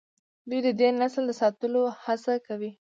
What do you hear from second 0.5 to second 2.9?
د دې نسل د ساتلو هڅه کوي.